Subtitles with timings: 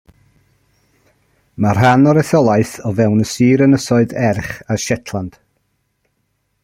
[1.65, 5.39] Mae rhan o'r etholaeth o fewn y sir Ynysoedd Erch a Shetland.